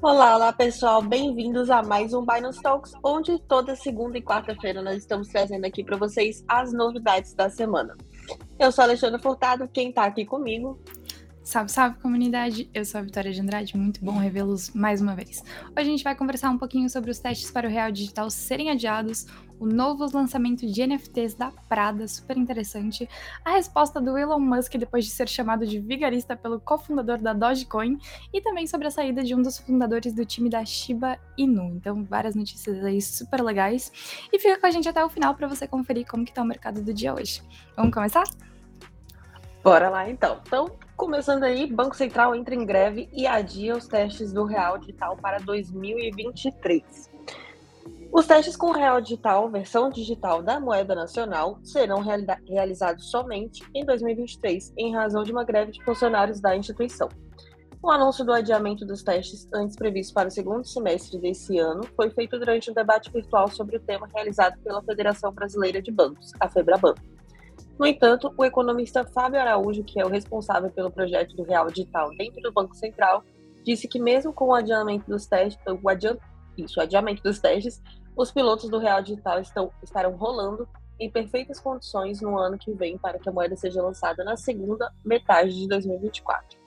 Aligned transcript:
Olá, 0.00 0.36
olá 0.36 0.52
pessoal, 0.52 1.02
bem-vindos 1.02 1.68
a 1.70 1.82
mais 1.82 2.14
um 2.14 2.24
Binance 2.24 2.62
Talks, 2.62 2.92
onde 3.02 3.36
toda 3.40 3.74
segunda 3.74 4.16
e 4.16 4.22
quarta-feira 4.22 4.80
nós 4.80 4.98
estamos 4.98 5.26
trazendo 5.26 5.64
aqui 5.64 5.82
para 5.82 5.96
vocês 5.96 6.44
as 6.46 6.72
novidades 6.72 7.34
da 7.34 7.50
semana. 7.50 7.96
Eu 8.60 8.70
sou 8.70 8.82
a 8.82 8.86
Alexandra 8.86 9.18
Furtado, 9.18 9.66
quem 9.66 9.88
está 9.88 10.04
aqui 10.04 10.24
comigo 10.24 10.78
Salve, 11.48 11.70
salve 11.72 11.96
comunidade! 12.00 12.68
Eu 12.74 12.84
sou 12.84 12.98
a 12.98 13.02
Vitória 13.02 13.32
de 13.32 13.40
Andrade, 13.40 13.74
muito 13.74 14.04
bom 14.04 14.18
revê-los 14.18 14.68
mais 14.74 15.00
uma 15.00 15.16
vez. 15.16 15.42
Hoje 15.70 15.80
a 15.80 15.82
gente 15.82 16.04
vai 16.04 16.14
conversar 16.14 16.50
um 16.50 16.58
pouquinho 16.58 16.90
sobre 16.90 17.10
os 17.10 17.18
testes 17.18 17.50
para 17.50 17.66
o 17.66 17.70
Real 17.70 17.90
Digital 17.90 18.28
serem 18.28 18.68
adiados, 18.68 19.26
o 19.60 19.66
novo 19.66 20.06
lançamento 20.12 20.66
de 20.66 20.86
NFTs 20.86 21.34
da 21.34 21.50
Prada, 21.68 22.06
super 22.06 22.36
interessante, 22.36 23.08
a 23.44 23.50
resposta 23.50 24.00
do 24.00 24.16
Elon 24.16 24.38
Musk 24.38 24.74
depois 24.76 25.04
de 25.04 25.10
ser 25.10 25.28
chamado 25.28 25.66
de 25.66 25.78
vigarista 25.78 26.36
pelo 26.36 26.60
cofundador 26.60 27.18
da 27.18 27.32
Dogecoin 27.32 27.98
e 28.32 28.40
também 28.40 28.66
sobre 28.66 28.86
a 28.86 28.90
saída 28.90 29.22
de 29.22 29.34
um 29.34 29.42
dos 29.42 29.58
fundadores 29.58 30.12
do 30.12 30.24
time 30.24 30.48
da 30.48 30.64
Shiba 30.64 31.18
Inu. 31.36 31.74
Então, 31.76 32.04
várias 32.04 32.34
notícias 32.34 32.84
aí 32.84 33.00
super 33.00 33.42
legais. 33.42 33.92
E 34.32 34.38
fica 34.38 34.58
com 34.60 34.66
a 34.66 34.70
gente 34.70 34.88
até 34.88 35.04
o 35.04 35.08
final 35.08 35.34
para 35.34 35.48
você 35.48 35.66
conferir 35.66 36.06
como 36.06 36.24
que 36.24 36.32
tá 36.32 36.42
o 36.42 36.46
mercado 36.46 36.82
do 36.82 36.92
dia 36.92 37.14
hoje. 37.14 37.42
Vamos 37.76 37.92
começar? 37.92 38.24
Bora 39.62 39.90
lá 39.90 40.08
então. 40.08 40.40
Então, 40.46 40.70
começando 40.96 41.44
aí, 41.44 41.66
Banco 41.66 41.96
Central 41.96 42.34
entra 42.34 42.54
em 42.54 42.64
greve 42.64 43.08
e 43.12 43.26
adia 43.26 43.76
os 43.76 43.86
testes 43.86 44.32
do 44.32 44.44
Real 44.44 44.78
Digital 44.78 45.16
para 45.16 45.38
2023. 45.38 47.10
Os 48.18 48.26
testes 48.26 48.56
com 48.56 48.72
Real 48.72 49.00
Digital, 49.00 49.48
versão 49.48 49.90
digital 49.90 50.42
da 50.42 50.58
moeda 50.58 50.92
nacional, 50.92 51.56
serão 51.62 52.02
realizados 52.48 53.12
somente 53.12 53.62
em 53.72 53.84
2023, 53.84 54.74
em 54.76 54.92
razão 54.92 55.22
de 55.22 55.30
uma 55.30 55.44
greve 55.44 55.70
de 55.70 55.84
funcionários 55.84 56.40
da 56.40 56.56
instituição. 56.56 57.08
O 57.80 57.88
anúncio 57.88 58.24
do 58.24 58.32
adiamento 58.32 58.84
dos 58.84 59.04
testes, 59.04 59.46
antes 59.54 59.76
previsto 59.76 60.12
para 60.12 60.26
o 60.26 60.32
segundo 60.32 60.66
semestre 60.66 61.16
desse 61.20 61.58
ano, 61.58 61.82
foi 61.94 62.10
feito 62.10 62.36
durante 62.40 62.68
um 62.68 62.74
debate 62.74 63.08
virtual 63.08 63.46
sobre 63.46 63.76
o 63.76 63.80
tema 63.80 64.08
realizado 64.12 64.58
pela 64.64 64.82
Federação 64.82 65.32
Brasileira 65.32 65.80
de 65.80 65.92
Bancos, 65.92 66.32
a 66.40 66.48
FEBRABAN. 66.48 66.96
No 67.78 67.86
entanto, 67.86 68.34
o 68.36 68.44
economista 68.44 69.04
Fábio 69.04 69.40
Araújo, 69.40 69.84
que 69.84 70.00
é 70.00 70.04
o 70.04 70.10
responsável 70.10 70.72
pelo 70.72 70.90
projeto 70.90 71.36
do 71.36 71.44
Real 71.44 71.68
Digital 71.68 72.10
dentro 72.18 72.42
do 72.42 72.50
Banco 72.50 72.74
Central, 72.74 73.22
disse 73.62 73.86
que 73.86 74.00
mesmo 74.00 74.32
com 74.32 74.46
o 74.46 74.54
adiamento 74.54 75.08
dos 75.08 75.24
testes, 75.24 75.62
o, 75.80 75.88
adiant, 75.88 76.18
isso, 76.56 76.80
o 76.80 76.82
adiamento 76.82 77.22
dos 77.22 77.38
testes, 77.38 77.80
os 78.18 78.32
pilotos 78.32 78.68
do 78.68 78.78
Real 78.78 79.00
Digital 79.00 79.40
estão, 79.40 79.70
estarão 79.80 80.16
rolando 80.16 80.68
em 80.98 81.08
perfeitas 81.08 81.60
condições 81.60 82.20
no 82.20 82.36
ano 82.36 82.58
que 82.58 82.72
vem 82.72 82.98
para 82.98 83.16
que 83.16 83.28
a 83.28 83.32
moeda 83.32 83.54
seja 83.54 83.80
lançada 83.80 84.24
na 84.24 84.36
segunda 84.36 84.92
metade 85.04 85.54
de 85.54 85.68
2024. 85.68 86.58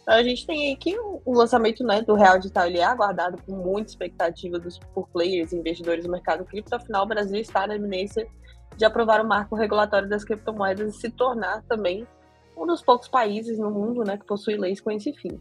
Então, 0.00 0.14
a 0.14 0.22
gente 0.22 0.46
tem 0.46 0.68
aí 0.68 0.76
que 0.76 0.98
o 0.98 1.34
lançamento 1.34 1.84
né, 1.84 2.00
do 2.00 2.14
Real 2.14 2.38
Digital 2.38 2.66
ele 2.66 2.78
é 2.78 2.84
aguardado 2.84 3.36
com 3.42 3.52
muita 3.52 3.90
expectativa 3.90 4.58
dos, 4.58 4.78
por 4.94 5.06
players 5.08 5.52
e 5.52 5.56
investidores 5.56 6.04
do 6.04 6.10
mercado 6.10 6.46
cripto, 6.46 6.74
afinal 6.74 7.04
o 7.04 7.08
Brasil 7.08 7.40
está 7.40 7.66
na 7.66 7.76
iminência 7.76 8.26
de 8.74 8.84
aprovar 8.86 9.20
o 9.20 9.28
marco 9.28 9.54
regulatório 9.54 10.08
das 10.08 10.24
criptomoedas 10.24 10.94
e 10.94 10.98
se 10.98 11.10
tornar 11.10 11.62
também 11.64 12.06
um 12.56 12.66
dos 12.66 12.80
poucos 12.80 13.08
países 13.08 13.58
no 13.58 13.70
mundo 13.70 14.02
né, 14.02 14.16
que 14.16 14.24
possui 14.24 14.56
leis 14.56 14.80
com 14.80 14.90
esse 14.90 15.12
fim. 15.12 15.38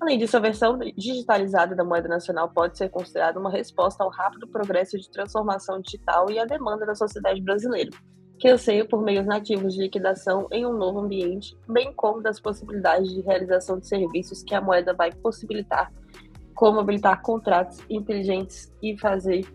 Além 0.00 0.18
disso, 0.18 0.36
a 0.36 0.40
versão 0.40 0.78
digitalizada 0.96 1.74
da 1.74 1.82
moeda 1.82 2.08
nacional 2.08 2.50
pode 2.50 2.76
ser 2.76 2.90
considerada 2.90 3.40
uma 3.40 3.50
resposta 3.50 4.04
ao 4.04 4.10
rápido 4.10 4.46
progresso 4.46 4.98
de 4.98 5.10
transformação 5.10 5.80
digital 5.80 6.30
e 6.30 6.38
à 6.38 6.44
demanda 6.44 6.84
da 6.84 6.94
sociedade 6.94 7.40
brasileira, 7.40 7.90
que 8.38 8.48
anseia 8.48 8.86
por 8.86 9.02
meios 9.02 9.24
nativos 9.24 9.74
de 9.74 9.80
liquidação 9.80 10.46
em 10.52 10.66
um 10.66 10.74
novo 10.74 11.00
ambiente, 11.00 11.56
bem 11.66 11.92
como 11.94 12.22
das 12.22 12.38
possibilidades 12.38 13.10
de 13.10 13.22
realização 13.22 13.78
de 13.78 13.88
serviços 13.88 14.42
que 14.42 14.54
a 14.54 14.60
moeda 14.60 14.92
vai 14.92 15.10
possibilitar, 15.10 15.90
como 16.54 16.78
habilitar 16.78 17.22
contratos 17.22 17.78
inteligentes 17.88 18.70
e 18.82 18.98
fazer 18.98 19.46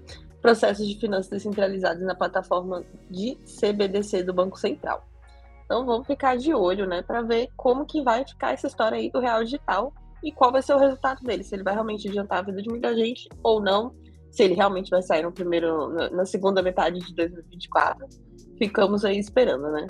processos 0.41 0.87
de 0.87 0.99
finanças 0.99 1.29
descentralizados 1.29 2.01
na 2.01 2.15
plataforma 2.15 2.83
de 3.11 3.37
CBDC 3.45 4.23
do 4.23 4.33
Banco 4.33 4.57
Central. 4.57 5.05
Então 5.65 5.85
vamos 5.85 6.07
ficar 6.07 6.35
de 6.35 6.51
olho, 6.53 6.87
né, 6.87 7.03
para 7.03 7.21
ver 7.21 7.47
como 7.55 7.85
que 7.85 8.01
vai 8.01 8.25
ficar 8.27 8.53
essa 8.53 8.65
história 8.65 8.97
aí 8.97 9.11
do 9.11 9.19
real 9.19 9.43
digital 9.43 9.93
e 10.23 10.31
qual 10.31 10.51
vai 10.51 10.61
ser 10.61 10.73
o 10.73 10.77
resultado 10.77 11.21
dele, 11.21 11.43
se 11.43 11.55
ele 11.55 11.63
vai 11.63 11.73
realmente 11.73 12.07
adiantar 12.07 12.39
a 12.39 12.43
vida 12.43 12.61
de 12.61 12.69
muita 12.69 12.95
gente 12.95 13.27
ou 13.43 13.61
não, 13.61 13.95
se 14.29 14.43
ele 14.43 14.53
realmente 14.53 14.89
vai 14.89 15.01
sair 15.01 15.23
no 15.23 15.31
primeiro 15.31 15.89
na 16.11 16.25
segunda 16.25 16.61
metade 16.61 16.99
de 16.99 17.13
2024. 17.13 18.07
Ficamos 18.57 19.03
aí 19.03 19.17
esperando, 19.17 19.71
né? 19.71 19.87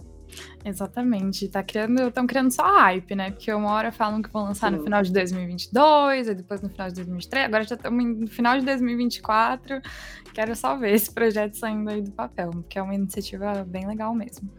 Exatamente, 0.63 1.47
tá 1.47 1.63
criando, 1.63 2.07
estão 2.07 2.27
criando 2.27 2.51
só 2.51 2.63
hype, 2.63 3.15
né? 3.15 3.31
Porque 3.31 3.51
uma 3.51 3.71
hora 3.71 3.91
falam 3.91 4.21
que 4.21 4.29
vão 4.31 4.43
lançar 4.43 4.71
Sim. 4.71 4.77
no 4.77 4.83
final 4.83 5.01
de 5.01 5.11
2022, 5.11 6.27
e 6.27 6.35
depois 6.35 6.61
no 6.61 6.69
final 6.69 6.87
de 6.89 6.95
2023, 6.95 7.45
agora 7.45 7.63
já 7.63 7.75
estamos 7.75 8.05
no 8.05 8.27
final 8.27 8.59
de 8.59 8.65
2024. 8.65 9.81
Quero 10.33 10.55
só 10.55 10.77
ver 10.77 10.93
esse 10.93 11.11
projeto 11.11 11.55
saindo 11.55 11.89
aí 11.89 12.01
do 12.01 12.11
papel, 12.11 12.51
porque 12.51 12.77
é 12.77 12.81
uma 12.81 12.93
iniciativa 12.93 13.65
bem 13.67 13.87
legal 13.87 14.13
mesmo. 14.13 14.49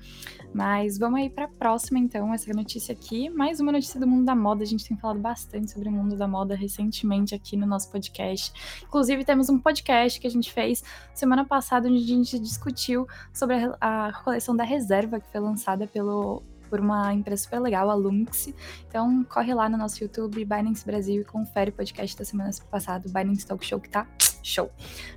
Mas 0.52 0.98
vamos 0.98 1.20
aí 1.20 1.30
para 1.30 1.46
a 1.46 1.48
próxima, 1.48 1.98
então, 1.98 2.32
essa 2.34 2.52
notícia 2.52 2.92
aqui. 2.92 3.30
Mais 3.30 3.58
uma 3.58 3.72
notícia 3.72 3.98
do 3.98 4.06
mundo 4.06 4.26
da 4.26 4.34
moda. 4.34 4.62
A 4.62 4.66
gente 4.66 4.86
tem 4.86 4.96
falado 4.98 5.18
bastante 5.18 5.70
sobre 5.70 5.88
o 5.88 5.92
mundo 5.92 6.14
da 6.14 6.28
moda 6.28 6.54
recentemente 6.54 7.34
aqui 7.34 7.56
no 7.56 7.66
nosso 7.66 7.90
podcast. 7.90 8.52
Inclusive, 8.82 9.24
temos 9.24 9.48
um 9.48 9.58
podcast 9.58 10.20
que 10.20 10.26
a 10.26 10.30
gente 10.30 10.52
fez 10.52 10.84
semana 11.14 11.46
passada, 11.46 11.88
onde 11.88 12.04
a 12.04 12.06
gente 12.06 12.38
discutiu 12.38 13.06
sobre 13.32 13.56
a, 13.80 14.08
a 14.08 14.12
coleção 14.22 14.54
da 14.54 14.62
reserva 14.62 15.18
que 15.18 15.30
foi 15.32 15.40
lançada 15.40 15.61
pelo, 15.86 16.42
por 16.68 16.80
uma 16.80 17.12
empresa 17.12 17.44
super 17.44 17.60
legal, 17.60 17.90
a 17.90 17.94
Lumx. 17.94 18.52
Então, 18.88 19.24
corre 19.24 19.52
lá 19.54 19.68
no 19.68 19.76
nosso 19.76 20.02
YouTube, 20.02 20.44
Binance 20.44 20.84
Brasil, 20.84 21.22
e 21.22 21.24
confere 21.24 21.70
o 21.70 21.72
podcast 21.72 22.16
da 22.16 22.24
semana 22.24 22.50
passada, 22.70 23.06
o 23.08 23.12
Binance 23.12 23.46
Talk 23.46 23.64
Show, 23.64 23.80
que 23.80 23.90
tá 23.90 24.06
show. 24.42 24.70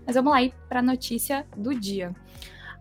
Mas 0.06 0.16
vamos 0.16 0.32
lá 0.32 0.38
aí 0.38 0.54
para 0.68 0.80
a 0.80 0.84
notícia 0.84 1.46
do 1.56 1.74
dia. 1.74 2.16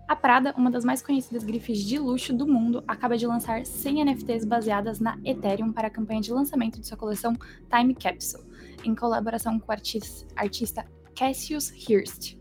A 0.06 0.14
Prada, 0.14 0.53
uma 0.56 0.70
das 0.70 0.84
mais 0.84 1.00
conhecidas 1.00 1.44
grifes 1.44 1.78
de 1.78 1.98
luxo 1.98 2.34
do 2.34 2.47
mundo, 2.47 2.84
acaba 2.86 3.16
de 3.16 3.26
lançar 3.26 3.64
100 3.64 4.04
NFTs 4.04 4.44
baseadas 4.44 5.00
na 5.00 5.19
Ethereum 5.24 5.72
para 5.72 5.88
a 5.88 5.91
campanha 5.91 6.20
de 6.20 6.30
lançamento 6.30 6.78
de 6.78 6.86
sua 6.86 6.97
coleção 6.97 7.34
Time 7.74 7.94
Capsule, 7.94 8.44
em 8.84 8.94
colaboração 8.94 9.58
com 9.58 9.72
o 9.72 9.76
artista 10.36 10.86
Cassius 11.16 11.70
Hirst. 11.70 12.36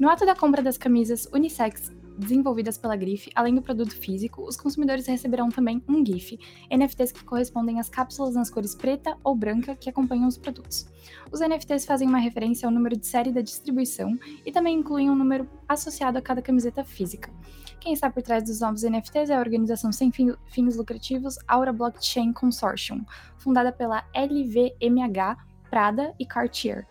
No 0.00 0.08
ato 0.08 0.26
da 0.26 0.34
compra 0.34 0.62
das 0.62 0.76
camisas 0.76 1.28
unissex 1.32 1.92
desenvolvidas 2.20 2.78
pela 2.78 2.94
grife, 2.94 3.30
além 3.34 3.54
do 3.54 3.62
produto 3.62 3.96
físico, 3.96 4.42
os 4.42 4.56
consumidores 4.56 5.06
receberão 5.06 5.48
também 5.48 5.82
um 5.88 6.04
GIF, 6.04 6.38
NFTs 6.70 7.12
que 7.12 7.24
correspondem 7.24 7.80
às 7.80 7.88
cápsulas 7.88 8.34
nas 8.34 8.50
cores 8.50 8.74
preta 8.74 9.16
ou 9.24 9.34
branca 9.34 9.74
que 9.74 9.90
acompanham 9.90 10.28
os 10.28 10.38
produtos. 10.38 10.86
Os 11.32 11.40
NFTs 11.40 11.84
fazem 11.84 12.06
uma 12.06 12.18
referência 12.18 12.66
ao 12.66 12.72
número 12.72 12.96
de 12.96 13.06
série 13.06 13.32
da 13.32 13.40
distribuição 13.40 14.16
e 14.44 14.52
também 14.52 14.78
incluem 14.78 15.10
um 15.10 15.16
número 15.16 15.48
associado 15.68 16.18
a 16.18 16.22
cada 16.22 16.42
camiseta 16.42 16.84
física. 16.84 17.32
Quem 17.80 17.94
está 17.94 18.10
por 18.10 18.22
trás 18.22 18.44
dos 18.44 18.60
novos 18.60 18.82
NFTs 18.82 19.30
é 19.30 19.34
a 19.34 19.40
organização 19.40 19.90
sem 19.90 20.12
fins 20.12 20.76
lucrativos 20.76 21.36
Aura 21.48 21.72
Blockchain 21.72 22.32
Consortium, 22.32 23.04
fundada 23.38 23.72
pela 23.72 24.04
LVMH, 24.14 25.36
Prada 25.70 26.14
e 26.18 26.26
Cartier. 26.26 26.86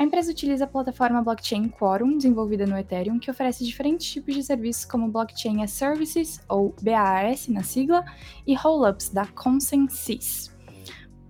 A 0.00 0.02
empresa 0.02 0.30
utiliza 0.30 0.64
a 0.64 0.66
plataforma 0.66 1.20
blockchain 1.20 1.68
Quorum, 1.68 2.16
desenvolvida 2.16 2.66
no 2.66 2.78
Ethereum, 2.78 3.18
que 3.18 3.30
oferece 3.30 3.62
diferentes 3.62 4.10
tipos 4.10 4.34
de 4.34 4.42
serviços 4.42 4.86
como 4.86 5.10
Blockchain 5.10 5.62
as 5.62 5.72
Services, 5.72 6.40
ou 6.48 6.74
BaaS 6.80 7.48
na 7.48 7.62
sigla, 7.62 8.02
e 8.46 8.54
Rollups 8.54 9.10
da 9.10 9.26
Consensys 9.26 10.50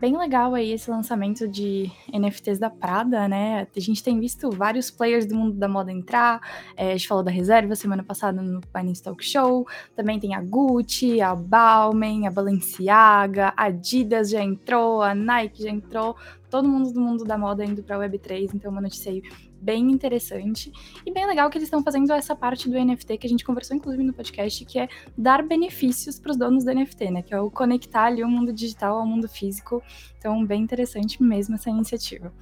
bem 0.00 0.16
legal 0.16 0.54
aí 0.54 0.72
esse 0.72 0.90
lançamento 0.90 1.46
de 1.46 1.92
NFTs 2.10 2.58
da 2.58 2.70
Prada, 2.70 3.28
né? 3.28 3.66
A 3.76 3.80
gente 3.80 4.02
tem 4.02 4.18
visto 4.18 4.50
vários 4.50 4.90
players 4.90 5.26
do 5.26 5.34
mundo 5.34 5.52
da 5.52 5.68
moda 5.68 5.92
entrar. 5.92 6.40
É, 6.74 6.92
a 6.92 6.96
gente 6.96 7.06
falou 7.06 7.22
da 7.22 7.30
reserva 7.30 7.76
semana 7.76 8.02
passada 8.02 8.40
no 8.40 8.60
Binance 8.74 9.02
Talk 9.02 9.22
Show. 9.22 9.68
Também 9.94 10.18
tem 10.18 10.34
a 10.34 10.40
Gucci, 10.40 11.20
a 11.20 11.34
Balmain, 11.34 12.26
a 12.26 12.30
Balenciaga, 12.30 13.52
a 13.54 13.64
Adidas 13.64 14.30
já 14.30 14.42
entrou, 14.42 15.02
a 15.02 15.14
Nike 15.14 15.62
já 15.64 15.70
entrou. 15.70 16.16
Todo 16.48 16.66
mundo 16.66 16.90
do 16.92 17.00
mundo 17.00 17.24
da 17.24 17.36
moda 17.36 17.64
indo 17.64 17.82
para 17.82 17.98
Web3, 17.98 18.50
então 18.54 18.72
uma 18.72 18.80
notícia 18.80 19.12
aí 19.12 19.22
bem 19.60 19.90
interessante 19.90 20.72
e 21.04 21.12
bem 21.12 21.26
legal 21.26 21.50
que 21.50 21.58
eles 21.58 21.66
estão 21.66 21.82
fazendo 21.82 22.12
essa 22.12 22.34
parte 22.34 22.68
do 22.68 22.78
NFT 22.78 23.18
que 23.18 23.26
a 23.26 23.30
gente 23.30 23.44
conversou 23.44 23.76
inclusive 23.76 24.02
no 24.02 24.12
podcast, 24.12 24.64
que 24.64 24.78
é 24.78 24.88
dar 25.16 25.42
benefícios 25.42 26.18
para 26.18 26.30
os 26.30 26.36
donos 26.36 26.64
do 26.64 26.74
NFT, 26.74 27.10
né? 27.10 27.22
Que 27.22 27.34
é 27.34 27.40
o 27.40 27.50
conectar 27.50 28.04
ali 28.04 28.22
o 28.22 28.28
mundo 28.28 28.52
digital 28.52 28.96
ao 28.98 29.06
mundo 29.06 29.28
físico. 29.28 29.82
Então, 30.18 30.44
bem 30.44 30.62
interessante 30.62 31.22
mesmo 31.22 31.54
essa 31.54 31.70
iniciativa. 31.70 32.32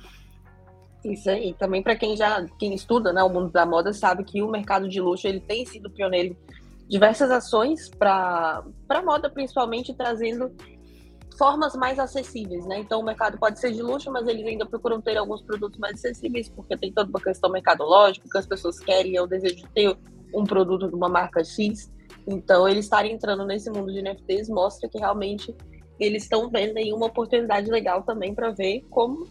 Isso 1.05 1.31
aí. 1.31 1.55
Também 1.55 1.83
para 1.83 1.97
quem 1.97 2.17
já 2.17 2.45
quem 2.59 2.75
estuda, 2.75 3.13
né, 3.13 3.23
o 3.23 3.29
mundo 3.29 3.51
da 3.51 3.65
moda 3.65 3.93
sabe 3.93 4.25
que 4.25 4.43
o 4.43 4.51
mercado 4.51 4.89
de 4.89 5.01
luxo 5.01 5.27
ele 5.27 5.41
tem 5.41 5.65
sido 5.65 5.91
pioneiro 5.91 6.37
diversas 6.89 7.31
ações 7.31 7.89
para 7.89 8.65
para 8.87 9.03
moda 9.03 9.29
principalmente 9.29 9.95
trazendo 9.95 10.51
formas 11.39 11.75
mais 11.77 11.99
acessíveis, 11.99 12.67
né? 12.67 12.81
Então 12.81 13.01
o 13.01 13.05
mercado 13.05 13.39
pode 13.39 13.61
ser 13.61 13.73
de 13.73 13.81
luxo, 13.81 14.11
mas 14.11 14.27
eles 14.27 14.45
ainda 14.45 14.67
procuram 14.67 15.01
ter 15.01 15.17
alguns 15.17 15.41
produtos 15.41 15.79
mais 15.79 15.95
acessíveis, 15.95 16.49
porque 16.49 16.77
tem 16.77 16.93
toda 16.93 17.09
uma 17.09 17.21
questão 17.21 17.49
mercadológica, 17.51 18.29
que 18.29 18.39
as 18.39 18.47
pessoas 18.47 18.81
querem, 18.81 19.17
é 19.17 19.23
o 19.23 19.27
desejo 19.27 19.57
de 19.57 19.69
ter 19.69 19.97
um 20.35 20.45
produto 20.45 20.89
de 20.89 20.95
uma 20.95 21.09
marca 21.09 21.43
X. 21.45 21.91
Então 22.27 22.69
eles 22.69 22.85
estarem 22.85 23.13
entrando 23.13 23.47
nesse 23.47 23.71
mundo 23.71 23.93
de 23.93 24.03
NFTs 24.03 24.49
mostra 24.49 24.89
que 24.89 24.99
realmente 24.99 25.55
eles 25.99 26.25
estão 26.25 26.51
vendo 26.51 26.77
aí 26.77 26.93
uma 26.93 27.07
oportunidade 27.07 27.71
legal 27.71 28.03
também 28.03 28.35
para 28.35 28.51
ver 28.51 28.85
como 28.91 29.27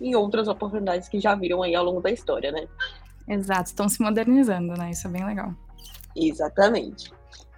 e 0.00 0.16
outras 0.16 0.48
oportunidades 0.48 1.08
que 1.08 1.20
já 1.20 1.34
viram 1.34 1.62
aí 1.62 1.74
ao 1.74 1.84
longo 1.84 2.00
da 2.00 2.10
história, 2.10 2.50
né? 2.50 2.66
Exato, 3.28 3.66
estão 3.66 3.88
se 3.88 4.02
modernizando, 4.02 4.72
né? 4.74 4.90
Isso 4.90 5.06
é 5.06 5.10
bem 5.10 5.24
legal. 5.24 5.54
Exatamente. 6.16 7.12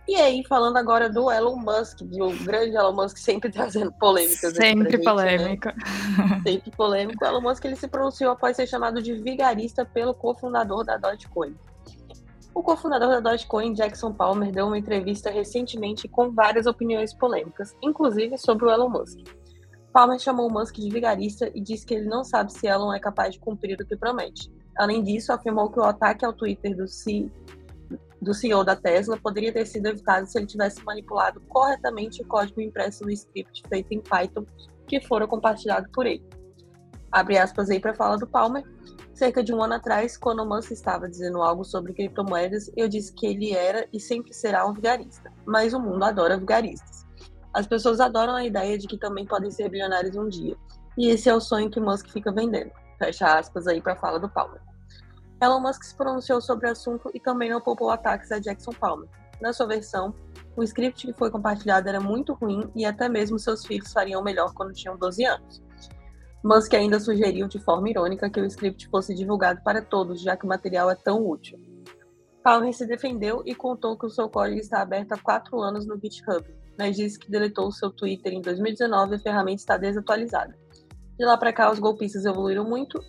E 0.08 0.16
aí, 0.16 0.43
falando 0.49 0.76
agora 0.76 1.08
do 1.08 1.31
Elon 1.31 1.56
Musk, 1.56 1.99
do 2.02 2.31
grande 2.44 2.76
Elon 2.76 2.93
Musk 2.93 3.16
sempre 3.19 3.50
trazendo 3.52 3.93
polêmicas. 3.93 4.54
Sempre 4.54 4.93
gente, 4.93 5.04
polêmica. 5.04 5.72
Né? 5.72 6.43
Sempre 6.43 6.70
polêmico. 6.72 7.25
O 7.25 7.28
Elon 7.28 7.40
Musk 7.40 7.64
ele 7.64 7.76
se 7.76 7.87
pronunciou 7.87 8.32
após 8.32 8.56
ser 8.56 8.66
chamado 8.66 9.00
de 9.00 9.14
vigarista 9.14 9.84
pelo 9.84 10.12
cofundador 10.12 10.84
da 10.84 10.96
Dogecoin. 10.96 11.54
O 12.54 12.62
cofundador 12.62 13.08
da 13.08 13.20
Dogecoin, 13.20 13.72
Jackson 13.72 14.12
Palmer, 14.12 14.52
deu 14.52 14.66
uma 14.66 14.76
entrevista 14.76 15.31
recentemente 15.31 16.08
com 16.08 16.31
várias 16.32 16.66
opiniões 16.66 17.14
polêmicas, 17.14 17.75
inclusive 17.81 18.37
sobre 18.37 18.66
o 18.66 18.70
Elon 18.70 18.90
Musk. 18.90 19.20
Palmer 19.93 20.19
chamou 20.19 20.48
o 20.48 20.52
Musk 20.52 20.76
de 20.76 20.90
vigarista 20.90 21.50
e 21.55 21.60
disse 21.60 21.87
que 21.87 21.94
ele 21.94 22.08
não 22.08 22.25
sabe 22.25 22.52
se 22.52 22.66
Elon 22.66 22.93
é 22.93 22.98
capaz 22.98 23.34
de 23.34 23.40
cumprir 23.40 23.81
o 23.81 23.87
que 23.87 23.96
promete. 23.96 24.50
Além 24.76 25.02
disso, 25.02 25.32
afirmou 25.32 25.70
que 25.70 25.78
o 25.78 25.84
ataque 25.84 26.25
ao 26.25 26.32
Twitter 26.32 26.75
do, 26.76 26.88
C... 26.88 27.31
do 28.22 28.32
CEO 28.32 28.62
da 28.62 28.76
Tesla 28.76 29.19
poderia 29.19 29.52
ter 29.52 29.66
sido 29.66 29.86
evitado 29.86 30.26
se 30.26 30.38
ele 30.38 30.46
tivesse 30.46 30.82
manipulado 30.84 31.40
corretamente 31.48 32.22
o 32.22 32.26
código 32.26 32.60
impresso 32.60 33.04
no 33.04 33.10
script 33.10 33.62
feito 33.69 33.92
em 33.92 34.00
Python 34.00 34.46
que 34.86 35.00
fora 35.00 35.26
compartilhado 35.26 35.88
por 35.92 36.06
ele. 36.06 36.24
Abre 37.10 37.36
aspas 37.36 37.69
aí 37.69 37.80
para 37.80 37.90
a 37.90 37.94
fala 37.94 38.16
do 38.16 38.26
Palmer. 38.26 38.62
Cerca 39.12 39.42
de 39.42 39.52
um 39.52 39.62
ano 39.62 39.74
atrás, 39.74 40.16
quando 40.16 40.40
o 40.40 40.48
Musk 40.48 40.70
estava 40.70 41.08
dizendo 41.08 41.42
algo 41.42 41.64
sobre 41.64 41.92
criptomoedas, 41.92 42.70
eu 42.76 42.88
disse 42.88 43.12
que 43.12 43.26
ele 43.26 43.52
era 43.52 43.86
e 43.92 44.00
sempre 44.00 44.32
será 44.32 44.66
um 44.66 44.72
vigarista. 44.72 45.30
Mas 45.44 45.74
o 45.74 45.80
mundo 45.80 46.04
adora 46.04 46.38
vigaristas. 46.38 47.04
As 47.52 47.66
pessoas 47.66 48.00
adoram 48.00 48.34
a 48.34 48.44
ideia 48.44 48.78
de 48.78 48.86
que 48.86 48.96
também 48.96 49.26
podem 49.26 49.50
ser 49.50 49.69
bilionários 49.69 50.16
um 50.16 50.28
dia. 50.28 50.56
E 50.96 51.08
esse 51.08 51.28
é 51.28 51.34
o 51.34 51.40
sonho 51.40 51.70
que 51.70 51.80
Musk 51.80 52.08
fica 52.08 52.32
vendendo. 52.32 52.70
Fecha 52.98 53.38
aspas 53.38 53.66
aí 53.66 53.80
para 53.80 53.92
a 53.92 53.96
fala 53.96 54.19
do 54.19 54.28
Palmer. 54.28 54.60
Elon 55.43 55.59
Musk 55.59 55.83
se 55.83 55.97
pronunciou 55.97 56.41
sobre 56.41 56.69
o 56.69 56.71
assunto 56.71 57.11
e 57.12 57.19
também 57.19 57.50
não 57.50 57.61
poupou 57.61 57.91
ataques 57.91 58.31
a 58.31 58.39
Jackson 58.39 58.71
Palmer. 58.71 59.09
Na 59.41 59.53
sua 59.53 59.67
versão, 59.67 60.15
o 60.56 60.62
script 60.62 61.05
que 61.05 61.12
foi 61.12 61.33
compartilhado 61.33 61.89
era 61.89 62.00
muito 62.00 62.33
ruim 62.35 62.71
e 62.77 62.85
até 62.85 63.09
mesmo 63.09 63.41
seus 63.41 63.67
filhos 63.67 63.93
fariam 63.93 64.23
melhor 64.23 64.55
quando 64.55 64.73
tinham 64.73 64.97
12 64.97 65.25
anos. 65.25 65.61
Musk 66.44 66.73
ainda 66.75 67.00
sugeriu 67.00 67.49
de 67.49 67.59
forma 67.59 67.91
irônica 67.91 68.31
que 68.31 68.41
o 68.41 68.44
script 68.44 68.89
fosse 68.89 69.17
divulgado 69.17 69.61
para 69.65 69.83
todos, 69.83 70.21
já 70.21 70.37
que 70.37 70.44
o 70.44 70.49
material 70.49 70.89
é 70.89 70.94
tão 70.94 71.27
útil. 71.29 71.59
Palmer 72.44 72.73
se 72.73 72.87
defendeu 72.87 73.43
e 73.44 73.53
contou 73.53 73.99
que 73.99 74.06
o 74.06 74.11
seu 74.11 74.29
código 74.29 74.61
está 74.61 74.81
aberto 74.81 75.11
há 75.11 75.19
quatro 75.19 75.61
anos 75.61 75.85
no 75.85 75.99
GitHub, 75.99 76.44
mas 76.79 76.94
disse 76.94 77.19
que 77.19 77.29
deletou 77.29 77.67
o 77.67 77.73
seu 77.73 77.91
Twitter 77.91 78.33
em 78.33 78.41
2019 78.41 79.12
e 79.12 79.17
a 79.17 79.19
ferramenta 79.19 79.61
está 79.61 79.77
desatualizada. 79.77 80.56
De 81.19 81.25
lá 81.25 81.37
para 81.37 81.53
cá, 81.53 81.69
os 81.71 81.81
golpistas 81.81 82.25
evoluíram 82.25 82.65
muito 82.65 83.00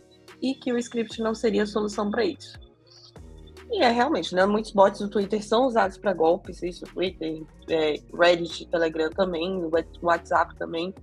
e 0.44 0.54
que 0.54 0.74
o 0.74 0.78
script 0.78 1.22
não 1.22 1.34
seria 1.34 1.63
a 1.63 1.66
solução 1.66 2.12
para 2.12 2.25
isso. 2.25 2.60
E 3.72 3.81
é 3.81 3.90
realmente, 3.90 4.36
né? 4.36 4.45
Muitos 4.45 4.72
bots 4.72 5.00
do 5.00 5.10
Twitter 5.10 5.44
são 5.44 5.66
usados 5.66 5.98
para 5.98 6.13
golpes, 6.13 6.62
isso, 6.62 6.86
Twitter, 6.94 7.42
é, 7.69 7.95
Reddit, 8.13 8.68
Telegram 8.68 9.10
também, 9.10 9.60
WhatsApp 10.01 10.56
também 10.57 10.94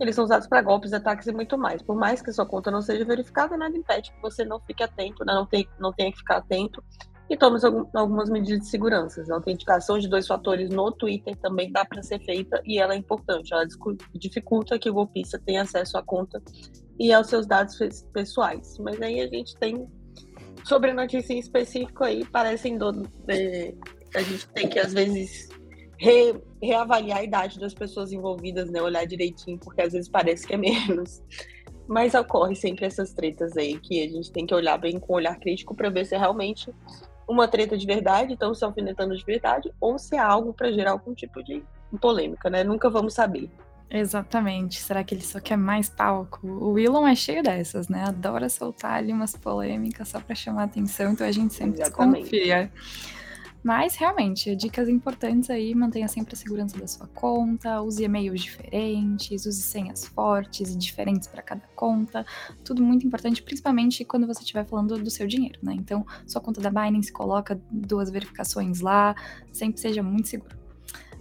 eles 0.00 0.14
são 0.14 0.24
usados 0.24 0.46
para 0.46 0.62
golpes, 0.62 0.94
ataques 0.94 1.26
e 1.26 1.32
muito 1.32 1.58
mais. 1.58 1.82
Por 1.82 1.94
mais 1.94 2.22
que 2.22 2.32
sua 2.32 2.46
conta 2.46 2.70
não 2.70 2.80
seja 2.80 3.04
verificada, 3.04 3.56
nada 3.56 3.76
impede 3.76 4.10
que 4.10 4.20
você 4.22 4.44
não 4.46 4.58
fique 4.60 4.82
atento, 4.82 5.24
né? 5.26 5.34
não, 5.34 5.44
tem, 5.44 5.68
não 5.78 5.92
tenha 5.92 6.10
que 6.10 6.18
ficar 6.18 6.38
atento 6.38 6.82
e 7.30 7.36
tome 7.36 7.58
algumas 7.94 8.28
medidas 8.28 8.62
de 8.62 8.66
segurança. 8.66 9.22
A 9.30 9.34
autenticação 9.34 10.00
de 10.00 10.08
dois 10.08 10.26
fatores 10.26 10.68
no 10.68 10.90
Twitter 10.90 11.36
também 11.36 11.70
dá 11.70 11.84
para 11.84 12.02
ser 12.02 12.18
feita 12.24 12.60
e 12.64 12.80
ela 12.80 12.92
é 12.92 12.96
importante. 12.96 13.54
Ela 13.54 13.64
dificulta 14.16 14.76
que 14.80 14.90
o 14.90 14.92
golpista 14.94 15.40
tenha 15.46 15.62
acesso 15.62 15.96
à 15.96 16.02
conta 16.02 16.42
e 16.98 17.12
aos 17.12 17.28
seus 17.28 17.46
dados 17.46 17.78
pessoais. 18.12 18.76
Mas 18.80 19.00
aí 19.00 19.20
a 19.20 19.28
gente 19.28 19.56
tem 19.58 19.88
sobre 20.64 20.90
a 20.90 20.94
notícia 20.94 21.32
em 21.32 21.38
específico 21.38 22.02
aí, 22.02 22.24
parecem 22.24 22.76
do, 22.76 23.08
é, 23.28 23.74
a 24.14 24.22
gente 24.22 24.48
tem 24.48 24.68
que 24.68 24.80
às 24.80 24.92
vezes 24.92 25.48
re, 25.98 26.34
reavaliar 26.60 27.20
a 27.20 27.24
idade 27.24 27.60
das 27.60 27.72
pessoas 27.72 28.10
envolvidas, 28.10 28.68
né? 28.70 28.82
Olhar 28.82 29.06
direitinho, 29.06 29.56
porque 29.58 29.82
às 29.82 29.92
vezes 29.92 30.08
parece 30.08 30.44
que 30.44 30.54
é 30.54 30.56
menos. 30.58 31.22
Mas 31.86 32.14
ocorre 32.14 32.56
sempre 32.56 32.86
essas 32.86 33.12
tretas 33.12 33.56
aí 33.56 33.78
que 33.78 34.02
a 34.02 34.08
gente 34.08 34.32
tem 34.32 34.46
que 34.46 34.54
olhar 34.54 34.78
bem 34.78 34.98
com 34.98 35.14
olhar 35.14 35.38
crítico 35.38 35.76
para 35.76 35.90
ver 35.90 36.06
se 36.06 36.16
realmente 36.16 36.72
uma 37.30 37.46
treta 37.46 37.78
de 37.78 37.86
verdade, 37.86 38.32
estão 38.32 38.52
se 38.52 38.64
alfinetando 38.64 39.16
de 39.16 39.24
verdade, 39.24 39.72
ou 39.80 39.98
se 39.98 40.16
é 40.16 40.18
algo 40.18 40.52
para 40.52 40.72
gerar 40.72 40.90
algum 40.90 41.14
tipo 41.14 41.42
de 41.42 41.62
polêmica, 42.00 42.50
né? 42.50 42.64
Nunca 42.64 42.90
vamos 42.90 43.14
saber. 43.14 43.48
Exatamente. 43.88 44.80
Será 44.80 45.02
que 45.02 45.14
ele 45.14 45.22
só 45.22 45.40
quer 45.40 45.56
mais 45.56 45.88
palco? 45.88 46.46
O 46.46 46.78
Elon 46.78 47.06
é 47.06 47.14
cheio 47.14 47.42
dessas, 47.42 47.88
né? 47.88 48.04
Adora 48.06 48.48
soltar 48.48 48.94
ali 48.94 49.12
umas 49.12 49.34
polêmicas 49.34 50.08
só 50.08 50.20
para 50.20 50.34
chamar 50.34 50.64
atenção, 50.64 51.12
então 51.12 51.26
a 51.26 51.32
gente 51.32 51.54
sempre 51.54 51.80
Exatamente. 51.80 52.30
desconfia. 52.30 52.72
Mas 53.62 53.94
realmente, 53.94 54.56
dicas 54.56 54.88
importantes 54.88 55.50
aí, 55.50 55.74
mantenha 55.74 56.08
sempre 56.08 56.34
a 56.34 56.36
segurança 56.36 56.78
da 56.78 56.86
sua 56.86 57.06
conta, 57.08 57.82
use 57.82 58.02
e-mails 58.02 58.40
diferentes, 58.40 59.44
use 59.44 59.60
senhas 59.60 60.06
fortes 60.06 60.74
e 60.74 60.78
diferentes 60.78 61.28
para 61.28 61.42
cada 61.42 61.62
conta. 61.76 62.24
Tudo 62.64 62.82
muito 62.82 63.06
importante, 63.06 63.42
principalmente 63.42 64.02
quando 64.02 64.26
você 64.26 64.40
estiver 64.40 64.64
falando 64.64 64.98
do 64.98 65.10
seu 65.10 65.26
dinheiro, 65.26 65.58
né? 65.62 65.74
Então, 65.74 66.06
sua 66.26 66.40
conta 66.40 66.58
da 66.60 66.70
Binance 66.70 67.12
coloca 67.12 67.60
duas 67.70 68.10
verificações 68.10 68.80
lá, 68.80 69.14
sempre 69.52 69.78
seja 69.78 70.02
muito 70.02 70.28
seguro. 70.28 70.58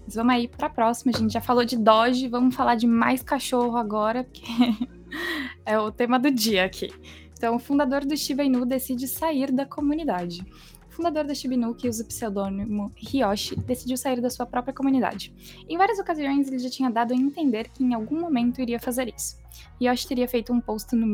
Mas 0.06 0.16
vamos 0.16 0.34
aí 0.34 0.48
para 0.48 0.68
a 0.68 0.70
próxima. 0.70 1.12
A 1.14 1.20
gente 1.20 1.34
já 1.34 1.42
falou 1.42 1.66
de 1.66 1.78
Doge, 1.78 2.30
vamos 2.30 2.56
falar 2.56 2.76
de 2.76 2.88
mais 2.88 3.22
cachorro 3.22 3.76
agora, 3.76 4.24
porque 4.24 4.42
é 5.66 5.78
o 5.78 5.92
tema 5.92 6.18
do 6.18 6.32
dia 6.32 6.64
aqui. 6.64 6.90
Então, 7.34 7.56
o 7.56 7.60
fundador 7.60 8.06
do 8.06 8.16
Shiba 8.16 8.44
Inu 8.44 8.66
decide 8.66 9.08
sair 9.08 9.52
da 9.52 9.66
comunidade 9.66 10.46
fundador 11.00 11.24
da 11.24 11.34
Shibinu, 11.34 11.74
que 11.74 11.88
usa 11.88 12.04
o 12.04 12.06
pseudônimo 12.06 12.92
Ryoshi, 12.98 13.56
decidiu 13.56 13.96
sair 13.96 14.20
da 14.20 14.30
sua 14.30 14.46
própria 14.46 14.74
comunidade. 14.74 15.34
Em 15.70 15.78
várias 15.78 15.98
ocasiões, 15.98 16.50
ele 16.50 16.60
já 16.60 16.70
tinha 16.70 16.90
dado 16.90 17.14
a 17.14 17.16
entender 17.16 17.70
que 17.70 17.82
em 17.82 17.94
algum 17.94 18.20
momento 18.20 18.60
iria 18.60 18.78
fazer 18.82 19.08
isso. 19.16 19.38
Ryoshi 19.80 20.06
teria 20.06 20.28
feito 20.28 20.52
um 20.52 20.60
post 20.60 20.94
no, 20.94 21.08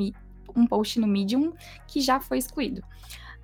um 0.55 0.65
post 0.65 0.99
no 0.99 1.05
Medium 1.05 1.53
que 1.87 2.01
já 2.01 2.19
foi 2.19 2.39
excluído. 2.39 2.83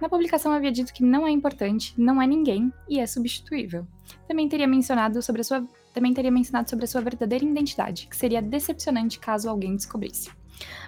Na 0.02 0.10
publicação 0.10 0.52
havia 0.52 0.72
dito 0.72 0.92
que 0.92 1.04
não 1.04 1.28
é 1.28 1.30
importante, 1.30 1.94
não 1.96 2.20
é 2.20 2.26
ninguém 2.26 2.74
e 2.90 3.00
é 3.00 3.06
substituível. 3.06 3.86
Também 4.28 4.50
teria 4.50 4.68
mencionado 4.68 5.22
sobre 5.22 5.42
a 5.42 5.44
sua, 5.44 5.64
também 5.94 6.12
teria 6.12 6.32
mencionado 6.32 6.68
sobre 6.68 6.86
a 6.86 6.88
sua 6.88 7.02
verdadeira 7.02 7.46
identidade, 7.46 8.08
que 8.08 8.18
seria 8.18 8.42
decepcionante 8.42 9.20
caso 9.20 9.48
alguém 9.48 9.76
descobrisse. 9.76 10.32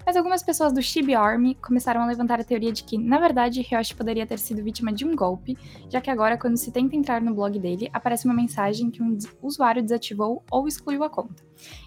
Mas 0.06 0.16
algumas 0.16 0.44
pessoas 0.44 0.74
do 0.74 0.82
Shibi 0.82 1.16
Army 1.16 1.56
começaram 1.56 2.02
a 2.02 2.06
levantar 2.06 2.40
a 2.40 2.44
teoria 2.44 2.72
de 2.72 2.84
que, 2.84 2.98
na 2.98 3.20
verdade, 3.20 3.62
Ryoshi 3.62 3.96
poderia 3.96 4.26
ter 4.26 4.40
sido 4.40 4.64
vítima 4.64 4.92
de 4.92 5.06
um 5.06 5.16
golpe, 5.16 5.58
já 5.90 6.02
que 6.02 6.10
agora, 6.10 6.38
quando 6.38 6.58
se 6.58 6.72
tenta 6.72 6.96
entrar 6.96 7.22
no 7.22 7.34
blog 7.34 7.58
dele, 7.60 7.90
aparece 7.94 8.26
uma 8.26 8.34
mensagem 8.34 8.90
que 8.90 9.02
um 9.02 9.18
usuário 9.42 9.82
desativou 9.82 10.44
ou 10.52 10.68
excluiu 10.68 11.04
a 11.04 11.10
conta. 11.10 11.44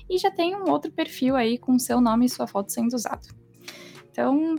E 0.08 0.18
já 0.18 0.30
tem 0.30 0.54
um 0.54 0.70
outro 0.70 0.90
perfil 0.90 1.36
aí 1.36 1.58
com 1.58 1.78
seu 1.78 2.00
nome 2.00 2.26
e 2.26 2.28
sua 2.28 2.46
foto 2.46 2.72
sendo 2.72 2.94
usado. 2.94 3.28
Então, 4.10 4.56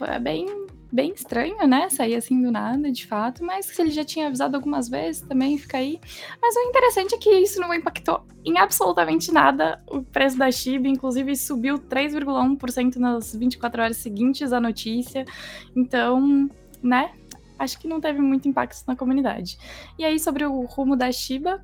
é 0.00 0.18
bem 0.18 0.63
bem 0.94 1.12
estranho, 1.12 1.66
né? 1.66 1.90
Sair 1.90 2.14
assim 2.14 2.40
do 2.40 2.52
nada, 2.52 2.92
de 2.92 3.04
fato, 3.04 3.44
mas 3.44 3.66
se 3.66 3.82
ele 3.82 3.90
já 3.90 4.04
tinha 4.04 4.28
avisado 4.28 4.56
algumas 4.56 4.88
vezes, 4.88 5.22
também 5.22 5.58
fica 5.58 5.78
aí. 5.78 5.98
Mas 6.40 6.54
o 6.54 6.60
interessante 6.60 7.16
é 7.16 7.18
que 7.18 7.30
isso 7.30 7.60
não 7.60 7.74
impactou 7.74 8.24
em 8.44 8.56
absolutamente 8.58 9.32
nada 9.32 9.82
o 9.90 10.02
preço 10.02 10.38
da 10.38 10.52
Shiba, 10.52 10.86
inclusive 10.86 11.34
subiu 11.34 11.80
3,1% 11.80 12.96
nas 12.96 13.34
24 13.34 13.82
horas 13.82 13.96
seguintes 13.96 14.52
à 14.52 14.60
notícia. 14.60 15.24
Então, 15.74 16.48
né? 16.80 17.10
Acho 17.58 17.78
que 17.78 17.88
não 17.88 18.00
teve 18.00 18.20
muito 18.20 18.48
impacto 18.48 18.84
na 18.86 18.94
comunidade. 18.94 19.58
E 19.98 20.04
aí, 20.04 20.18
sobre 20.20 20.44
o 20.44 20.62
rumo 20.62 20.96
da 20.96 21.10
Shiba, 21.10 21.60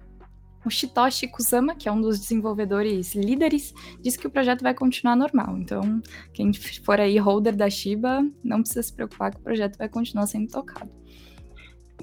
o 0.65 0.71
Shitoshi 0.71 1.29
Kusama, 1.29 1.75
que 1.75 1.89
é 1.89 1.93
um 1.93 2.01
dos 2.01 2.19
desenvolvedores 2.21 3.15
líderes, 3.15 3.73
disse 4.01 4.19
que 4.19 4.27
o 4.27 4.31
projeto 4.31 4.63
vai 4.63 4.75
continuar 4.75 5.17
normal. 5.17 5.57
Então, 5.57 6.03
quem 6.33 6.53
for 6.53 7.01
aí 7.01 7.19
holder 7.19 7.57
da 7.57 7.71
Shiba, 7.71 8.27
não 8.45 8.61
precisa 8.61 8.83
se 8.83 8.93
preocupar 8.93 9.33
que 9.33 9.41
o 9.41 9.43
projeto 9.43 9.79
vai 9.79 9.89
continuar 9.89 10.27
sendo 10.27 10.51
tocado. 10.51 10.91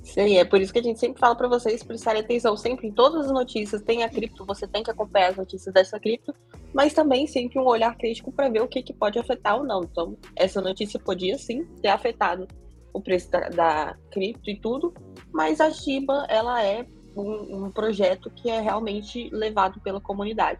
Isso 0.03 0.19
aí, 0.19 0.37
é 0.37 0.45
por 0.45 0.61
isso 0.61 0.71
que 0.71 0.79
a 0.79 0.83
gente 0.83 0.99
sempre 0.99 1.19
fala 1.19 1.35
para 1.35 1.47
vocês 1.47 1.83
prestarem 1.83 2.21
atenção 2.21 2.55
sempre 2.55 2.87
em 2.87 2.91
todas 2.91 3.25
as 3.25 3.31
notícias. 3.31 3.81
Tem 3.81 4.03
a 4.03 4.09
cripto, 4.09 4.45
você 4.45 4.67
tem 4.67 4.81
que 4.81 4.89
acompanhar 4.89 5.31
as 5.31 5.37
notícias 5.37 5.73
dessa 5.73 5.99
cripto, 5.99 6.33
mas 6.73 6.93
também 6.93 7.27
sempre 7.27 7.59
um 7.59 7.65
olhar 7.65 7.95
crítico 7.97 8.31
para 8.31 8.49
ver 8.49 8.61
o 8.61 8.67
que, 8.67 8.81
que 8.81 8.93
pode 8.93 9.19
afetar 9.19 9.57
ou 9.57 9.65
não. 9.65 9.83
Então, 9.83 10.17
essa 10.35 10.61
notícia 10.61 10.99
podia 10.99 11.37
sim 11.37 11.65
ter 11.81 11.89
afetado 11.89 12.47
o 12.93 13.01
preço 13.01 13.29
da, 13.29 13.49
da 13.49 13.97
cripto 14.11 14.49
e 14.49 14.59
tudo, 14.59 14.93
mas 15.31 15.59
a 15.59 15.69
Shiba, 15.69 16.25
ela 16.29 16.63
é 16.63 16.85
um, 17.21 17.65
um 17.65 17.71
projeto 17.71 18.29
que 18.29 18.49
é 18.49 18.59
realmente 18.61 19.29
levado 19.31 19.79
pela 19.81 19.99
comunidade. 19.99 20.59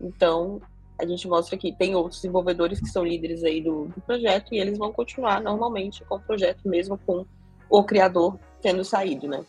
Então, 0.00 0.60
a 0.98 1.06
gente 1.06 1.26
mostra 1.26 1.56
que 1.56 1.72
tem 1.72 1.94
outros 1.94 2.20
desenvolvedores 2.20 2.78
que 2.78 2.88
são 2.88 3.04
líderes 3.04 3.42
aí 3.42 3.60
do, 3.60 3.86
do, 3.86 4.00
projeto 4.02 4.54
e 4.54 4.58
eles 4.58 4.78
vão 4.78 4.92
continuar 4.92 5.40
normalmente 5.40 6.04
com 6.04 6.16
o 6.16 6.20
projeto, 6.20 6.68
mesmo 6.68 6.98
com 6.98 7.24
o 7.68 7.82
criador 7.82 8.38
tendo 8.60 8.84
saído, 8.84 9.26
né? 9.26 9.44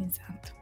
Exato. 0.00 0.58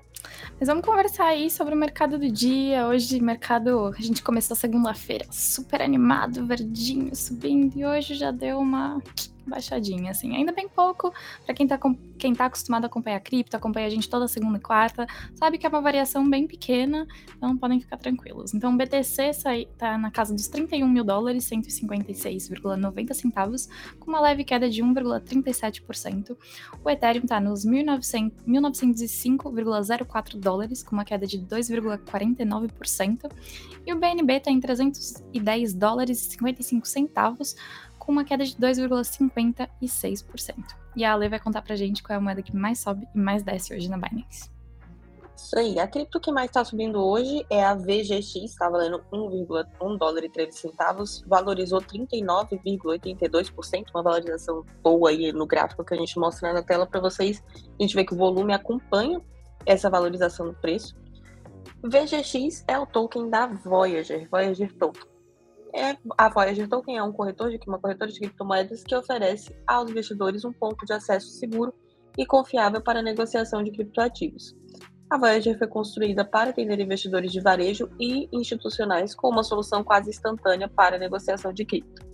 Mas 0.58 0.68
vamos 0.68 0.86
conversar 0.86 1.26
aí 1.26 1.50
sobre 1.50 1.74
o 1.74 1.76
mercado 1.76 2.18
do 2.18 2.30
dia. 2.30 2.86
Hoje, 2.86 3.20
mercado, 3.20 3.88
a 3.88 4.00
gente 4.00 4.22
começou 4.22 4.56
segunda-feira 4.56 5.26
super 5.30 5.82
animado, 5.82 6.46
verdinho, 6.46 7.14
subindo, 7.14 7.76
e 7.76 7.84
hoje 7.84 8.14
já 8.14 8.30
deu 8.30 8.58
uma 8.58 9.02
baixadinha, 9.46 10.10
assim. 10.10 10.36
Ainda 10.36 10.52
bem 10.52 10.68
pouco, 10.68 11.10
para 11.44 11.54
quem 11.54 11.66
tá, 11.66 11.78
quem 12.18 12.34
tá 12.34 12.44
acostumado 12.46 12.84
a 12.84 12.86
acompanhar 12.86 13.20
cripto, 13.20 13.56
acompanha 13.56 13.86
a 13.86 13.90
gente 13.90 14.08
toda 14.08 14.26
segunda 14.28 14.56
e 14.58 14.60
quarta, 14.60 15.06
sabe 15.34 15.58
que 15.58 15.66
é 15.66 15.68
uma 15.68 15.80
variação 15.80 16.28
bem 16.28 16.46
pequena, 16.46 17.06
então 17.36 17.56
podem 17.56 17.80
ficar 17.80 17.96
tranquilos. 17.96 18.52
Então 18.54 18.74
o 18.74 18.76
BTC 18.76 19.32
sai, 19.32 19.66
tá 19.78 19.96
na 19.96 20.10
casa 20.10 20.34
dos 20.34 20.48
31 20.48 20.88
mil 20.88 21.04
dólares, 21.04 21.48
156,90 21.48 23.14
centavos, 23.14 23.68
com 23.98 24.10
uma 24.10 24.20
leve 24.20 24.44
queda 24.44 24.68
de 24.68 24.82
1,37%. 24.82 26.36
O 26.84 26.90
Ethereum 26.90 27.24
tá 27.26 27.40
nos 27.40 27.64
1905,04 27.64 30.38
dólares, 30.38 30.82
com 30.82 30.96
uma 30.96 31.04
queda 31.04 31.24
de 31.26 31.38
2,49%. 31.38 33.30
E 33.86 33.92
o 33.92 33.98
BNB 33.98 34.40
tá 34.40 34.50
em 34.50 34.58
310 34.60 35.74
dólares 35.74 36.26
e 36.26 36.30
55 36.30 36.88
centavos, 36.88 37.54
com 38.06 38.12
uma 38.12 38.24
queda 38.24 38.44
de 38.44 38.54
2,56%. 38.54 40.54
E 40.94 41.04
a 41.04 41.12
Ale 41.12 41.28
vai 41.28 41.40
contar 41.40 41.60
pra 41.60 41.74
gente 41.74 42.04
qual 42.04 42.14
é 42.14 42.18
a 42.18 42.20
moeda 42.20 42.40
que 42.40 42.54
mais 42.56 42.78
sobe 42.78 43.08
e 43.12 43.18
mais 43.18 43.42
desce 43.42 43.74
hoje 43.74 43.90
na 43.90 43.98
Binance. 43.98 44.48
Isso 45.36 45.58
aí. 45.58 45.76
A 45.78 45.88
cripto 45.88 46.20
que 46.20 46.32
mais 46.32 46.46
está 46.46 46.64
subindo 46.64 47.04
hoje 47.04 47.44
é 47.50 47.62
a 47.62 47.74
VGX, 47.74 48.36
está 48.36 48.70
valendo 48.70 49.04
1,1 49.12 49.98
dólar 49.98 50.24
e 50.24 50.30
13 50.30 50.56
centavos, 50.56 51.22
valorizou 51.26 51.78
39,82%, 51.80 53.90
uma 53.92 54.02
valorização 54.02 54.64
boa 54.82 55.10
aí 55.10 55.30
no 55.32 55.46
gráfico 55.46 55.84
que 55.84 55.92
a 55.92 55.96
gente 55.96 56.18
mostra 56.18 56.54
na 56.54 56.62
tela 56.62 56.86
para 56.86 57.00
vocês. 57.00 57.44
A 57.78 57.82
gente 57.82 57.94
vê 57.94 58.02
que 58.04 58.14
o 58.14 58.16
volume 58.16 58.54
acompanha 58.54 59.20
essa 59.66 59.90
valorização 59.90 60.46
do 60.46 60.54
preço. 60.54 60.96
VGX 61.82 62.64
é 62.66 62.78
o 62.78 62.86
token 62.86 63.28
da 63.28 63.46
Voyager, 63.46 64.26
Voyager 64.30 64.72
Token 64.74 65.15
é 65.76 65.96
a 66.16 66.28
Voyager 66.28 66.68
Token 66.68 66.96
é 66.96 67.02
um 67.02 67.12
corretor 67.12 67.50
de 67.50 67.58
uma 67.66 67.78
corretora 67.78 68.10
de 68.10 68.18
criptomoedas 68.18 68.82
que 68.82 68.96
oferece 68.96 69.54
aos 69.66 69.90
investidores 69.90 70.44
um 70.44 70.52
ponto 70.52 70.84
de 70.86 70.92
acesso 70.92 71.28
seguro 71.28 71.74
e 72.16 72.24
confiável 72.24 72.80
para 72.80 73.00
a 73.00 73.02
negociação 73.02 73.62
de 73.62 73.70
criptoativos. 73.70 74.56
A 75.10 75.18
Voyager 75.18 75.56
foi 75.58 75.68
construída 75.68 76.24
para 76.24 76.50
atender 76.50 76.80
investidores 76.80 77.30
de 77.30 77.40
varejo 77.40 77.90
e 78.00 78.28
institucionais 78.32 79.14
com 79.14 79.28
uma 79.28 79.44
solução 79.44 79.84
quase 79.84 80.10
instantânea 80.10 80.68
para 80.68 80.96
a 80.96 80.98
negociação 80.98 81.52
de 81.52 81.64
cripto. 81.64 82.04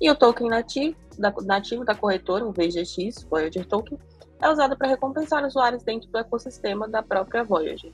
E 0.00 0.10
o 0.10 0.14
token 0.14 0.48
nativo 0.48 0.96
da, 1.18 1.34
nativo 1.42 1.84
da 1.84 1.94
corretora, 1.94 2.46
o 2.46 2.52
VGX, 2.52 3.24
Voyager 3.28 3.66
Token, 3.66 3.98
é 4.40 4.48
usado 4.48 4.76
para 4.76 4.88
recompensar 4.88 5.44
usuários 5.44 5.82
dentro 5.82 6.08
do 6.08 6.18
ecossistema 6.18 6.88
da 6.88 7.02
própria 7.02 7.44
Voyager. 7.44 7.92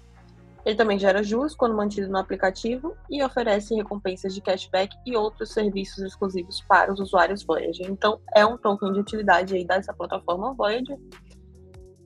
Ele 0.69 0.77
também 0.77 0.99
gera 0.99 1.23
juros 1.23 1.55
quando 1.55 1.75
mantido 1.75 2.11
no 2.11 2.19
aplicativo 2.19 2.95
e 3.09 3.25
oferece 3.25 3.75
recompensas 3.75 4.35
de 4.35 4.43
cashback 4.43 4.95
e 5.07 5.17
outros 5.17 5.55
serviços 5.55 6.05
exclusivos 6.05 6.61
para 6.69 6.93
os 6.93 7.01
usuários 7.01 7.43
Voyager. 7.43 7.91
Então, 7.91 8.21
é 8.37 8.45
um 8.45 8.59
token 8.59 8.93
de 8.93 9.01
utilidade 9.01 9.55
aí 9.55 9.67
dessa 9.67 9.95
plataforma 9.95 10.53
Voyager. 10.53 10.99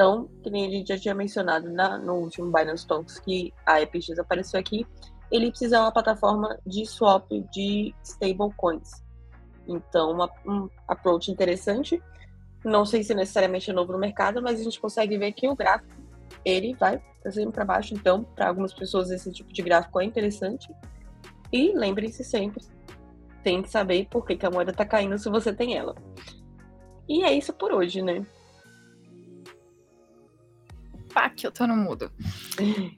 Então, 0.00 0.30
que 0.42 0.48
nem 0.48 0.66
a 0.66 0.70
gente 0.70 0.88
já 0.88 0.98
tinha 0.98 1.14
mencionado 1.14 1.70
na, 1.70 1.98
no 1.98 2.14
último 2.14 2.50
Binance 2.50 2.86
Talks 2.86 3.18
que 3.18 3.52
a 3.66 3.82
EPX 3.82 4.18
apareceu 4.18 4.58
aqui, 4.58 4.86
Ellipsis 5.30 5.72
é 5.72 5.78
uma 5.78 5.92
plataforma 5.92 6.58
de 6.66 6.86
swap 6.86 7.30
de 7.52 7.94
stablecoins. 8.02 9.04
Então, 9.68 10.12
uma, 10.12 10.30
um 10.46 10.70
approach 10.88 11.30
interessante. 11.30 12.02
Não 12.64 12.86
sei 12.86 13.04
se 13.04 13.12
necessariamente 13.12 13.70
é 13.70 13.74
novo 13.74 13.92
no 13.92 13.98
mercado, 13.98 14.40
mas 14.40 14.58
a 14.58 14.64
gente 14.64 14.80
consegue 14.80 15.18
ver 15.18 15.32
que 15.32 15.46
o 15.46 15.54
gráfico 15.54 15.92
ele 16.46 16.74
vai 16.76 16.98
para 17.22 17.50
para 17.52 17.64
baixo. 17.66 17.92
Então, 17.92 18.24
para 18.24 18.48
algumas 18.48 18.72
pessoas 18.72 19.10
esse 19.10 19.30
tipo 19.30 19.52
de 19.52 19.60
gráfico 19.60 20.00
é 20.00 20.04
interessante. 20.06 20.74
E 21.52 21.76
lembrem-se 21.76 22.24
sempre, 22.24 22.64
tem 23.44 23.60
que 23.60 23.68
saber 23.68 24.08
por 24.10 24.24
que, 24.24 24.34
que 24.34 24.46
a 24.46 24.50
moeda 24.50 24.70
está 24.70 24.86
caindo 24.86 25.18
se 25.18 25.28
você 25.28 25.52
tem 25.52 25.76
ela. 25.76 25.94
E 27.06 27.22
é 27.22 27.34
isso 27.34 27.52
por 27.52 27.70
hoje, 27.70 28.00
né? 28.00 28.24
Que 31.28 31.46
eu 31.46 31.52
tô 31.52 31.66
no 31.66 31.76
mudo. 31.76 32.10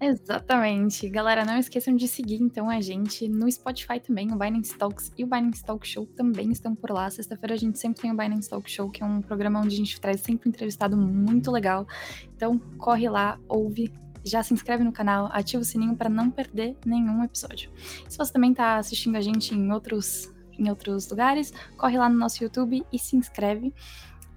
Exatamente. 0.01 1.09
Galera, 1.09 1.45
não 1.45 1.59
esqueçam 1.59 1.95
de 1.97 2.07
seguir 2.07 2.41
então 2.41 2.71
a 2.71 2.81
gente 2.81 3.29
no 3.29 3.51
Spotify 3.51 3.99
também, 4.01 4.33
o 4.33 4.37
Binance 4.37 4.77
Talks 4.77 5.13
e 5.17 5.25
o 5.25 5.27
Binance 5.27 5.65
Talk 5.65 5.87
Show 5.87 6.07
também 6.07 6.51
estão 6.53 6.75
por 6.75 6.91
lá. 6.91 7.11
Sexta-feira 7.11 7.55
a 7.55 7.59
gente 7.59 7.79
sempre 7.79 8.03
tem 8.03 8.11
o 8.11 8.17
Binance 8.17 8.49
Talk 8.49 8.71
Show, 8.71 8.91
que 8.91 9.03
é 9.03 9.07
um 9.07 9.21
programa 9.21 9.61
onde 9.61 9.75
a 9.75 9.79
gente 9.79 10.01
traz 10.01 10.21
sempre 10.21 10.49
um 10.49 10.51
entrevistado 10.51 10.97
muito 10.97 11.51
legal. 11.51 11.87
Então, 12.35 12.59
corre 12.79 13.09
lá, 13.09 13.39
ouve, 13.49 13.93
já 14.25 14.43
se 14.43 14.55
inscreve 14.55 14.85
no 14.85 14.93
canal, 14.93 15.29
ativa 15.33 15.63
o 15.63 15.65
sininho 15.65 15.97
para 15.97 16.09
não 16.09 16.31
perder 16.31 16.77
nenhum 16.85 17.23
episódio. 17.25 17.71
Se 18.09 18.17
você 18.17 18.33
também 18.33 18.53
está 18.53 18.77
assistindo 18.77 19.17
a 19.17 19.21
gente 19.21 19.55
em 19.55 19.73
outros, 19.73 20.33
em 20.59 20.69
outros 20.69 21.09
lugares, 21.11 21.53
corre 21.77 21.99
lá 21.99 22.09
no 22.09 22.19
nosso 22.19 22.43
YouTube 22.43 22.85
e 22.93 22.99
se 22.99 23.17
inscreve. 23.17 23.75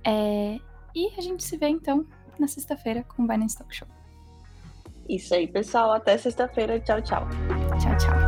É... 0.04 0.60
E 0.96 1.14
a 1.18 1.22
gente 1.22 1.44
se 1.44 1.58
vê 1.58 1.68
então 1.68 2.06
na 2.40 2.48
sexta-feira 2.48 3.04
com 3.04 3.24
o 3.24 3.28
Binance 3.28 3.58
Talk 3.58 3.76
Show. 3.76 3.88
Isso 5.08 5.34
aí, 5.34 5.48
pessoal. 5.48 5.94
Até 5.94 6.18
sexta-feira. 6.18 6.80
Tchau, 6.80 7.02
tchau. 7.02 7.28
Tchau, 7.80 7.98
tchau. 7.98 8.25